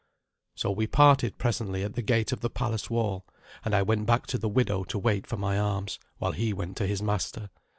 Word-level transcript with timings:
So 0.55 0.71
we 0.71 0.87
parted 0.87 1.37
presently 1.37 1.83
at 1.83 1.93
the 1.93 2.01
gate 2.01 2.31
of 2.31 2.39
the 2.39 2.49
palace 2.49 2.89
wall, 2.89 3.23
and 3.63 3.75
I 3.75 3.83
went 3.83 4.07
back 4.07 4.25
to 4.33 4.39
the 4.39 4.49
widow 4.49 4.83
to 4.85 4.97
wait 4.97 5.27
for 5.27 5.37
my 5.37 5.59
arms, 5.59 5.99
while 6.17 6.31
he 6.31 6.53
went 6.53 6.75
to 6.77 6.87
his 6.87 7.03
master. 7.03 7.51